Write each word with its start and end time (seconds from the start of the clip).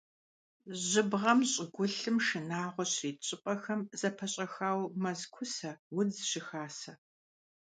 Жьыбгъэм 0.87 1.39
щӀыгулъым 1.51 2.17
шынагъуэ 2.25 2.85
щрит 2.91 3.17
щӀыпӀэхэм 3.27 3.81
зэпэщӀэхаурэ 3.99 4.87
мэз 5.01 5.21
кусэ 5.33 5.71
удз 5.97 6.17
щыхасэ. 6.29 6.93